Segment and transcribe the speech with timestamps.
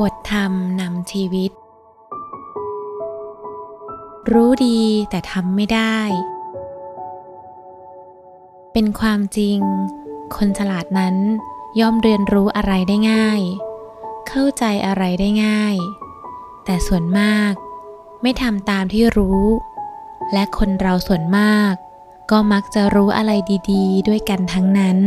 [0.00, 1.50] บทธรรมนำชีวิต
[4.32, 4.80] รู้ดี
[5.10, 5.98] แต่ทำไม่ได้
[8.72, 9.58] เป็นความจริง
[10.36, 11.16] คนฉลาดนั้น
[11.80, 13.40] ย่อมเรียนรู้อะไรได้ง่าย
[14.28, 15.76] เข้าใจอะไรได้ง่าย
[16.64, 17.52] แต่ส่วนมาก
[18.22, 19.44] ไม่ทำตามที่รู้
[20.32, 21.72] และคนเราส่วนมาก
[22.30, 23.32] ก็มักจะรู้อะไร
[23.70, 24.98] ดี ๆ ด้วยกันทั้งนั้น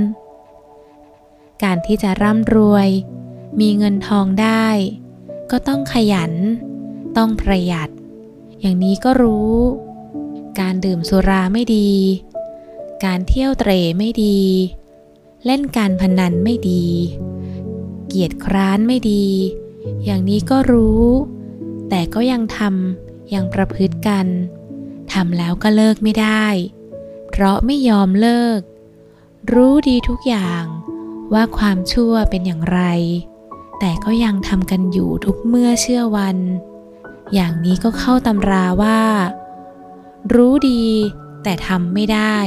[1.63, 2.89] การที่จะร่ำรวย
[3.60, 4.68] มีเงินทองได้
[5.52, 6.34] ก็ต้องขยัน
[7.18, 7.90] ต้องประหยัด
[8.59, 9.55] อย่างนี้ก็รู้
[10.59, 11.91] การดื่มสุราไม่ดี
[13.05, 14.40] การเที่ยวเตร่ไม่ดี
[15.46, 16.86] เล่นการพนันไม่ดี
[18.08, 19.26] เกียรติคร้านไม่ดี
[20.05, 21.05] อย่างนี้ก็รู้
[21.90, 24.27] แต่ก็ยังทำยังประพฤติกัน
[25.13, 26.46] ทำแล้วก็เลิกไม่ได้
[27.30, 28.60] เพราะไม่ยอมเลิก
[29.54, 30.63] รู้ดีทุกอย่าง
[31.34, 32.82] ว่าความชั่วเป็นอย่างไร
[33.79, 36.38] แต่ก็ยังทำกันอยู่ทุกเมื่อเชื่อวัน
[37.34, 38.99] อย่างนี้ก็เข้าตำราว่า
[40.34, 40.84] รู้ดี
[41.43, 42.37] แต่ทำไม่ได้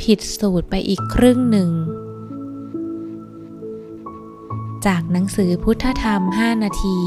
[0.00, 1.70] ผิดสูตรไปอีกครึ่งหนึ่ง
[4.86, 6.98] จากหนังสือพุทธธรรม 5 นาที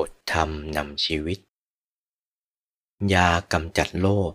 [0.00, 1.38] บทธรรมนำชีวิต
[3.14, 4.32] ยากำจัดโลภ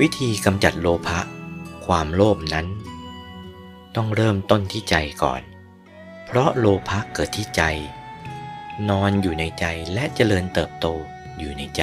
[0.00, 1.20] วิธีกำจัดโลภะ
[1.86, 2.66] ความโลภนั้น
[3.96, 5.42] ต้องเริ่มต้นที่ใจก่อน
[6.26, 7.62] เพราะโลภะเกิดที่ใจ
[8.88, 10.86] นอนอยู่ในใจและเจริญเติบโต
[11.38, 11.82] อยู่ในใจ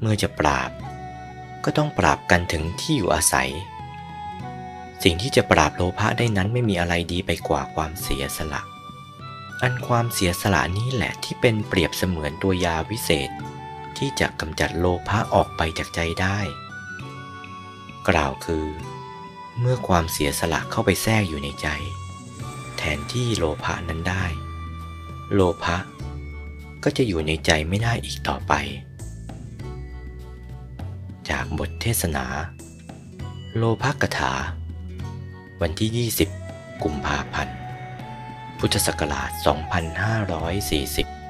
[0.00, 0.70] เมื่อจะปราบ
[1.64, 3.50] ก็ต้องปราบกันถึงที่อยู่อาศัย
[5.02, 8.62] สิ่งที่จะปราบโลภะได้นั้นไม่มีอะไรดีไปกว่าความเสียสละ
[9.62, 13.30] อันความเสียสละนี้แหละที่เป็นเปรียบเสมือนตัวยาวิเศษ
[13.96, 16.38] ที่จะกำจัดโลภะออกไปจากใจได้
[18.08, 18.66] กล่าวคือ
[19.60, 21.68] เมื่อความเสียสละเข้าไปแทรกอยู่ในใจ
[22.76, 24.24] แทนที่โลภะนั้นได้
[25.34, 25.76] โลภะ
[26.84, 28.52] ก็จะอยู่ในใจไม่ได้อีกต่อไป
[31.28, 32.26] จากบทเทศนา
[33.56, 34.32] โลภกถา
[35.62, 36.08] วันที่
[36.46, 37.56] 20 กุมภาพันธ์
[38.58, 39.30] พุทธศักราช
[41.12, 41.21] 2540